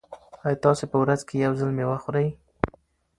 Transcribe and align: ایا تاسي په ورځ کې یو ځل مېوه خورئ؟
ایا 0.47 0.57
تاسي 0.65 0.85
په 0.91 0.97
ورځ 1.03 1.21
کې 1.27 1.35
یو 1.45 1.53
ځل 1.59 1.69
مېوه 1.77 1.97
خورئ؟ 2.03 2.27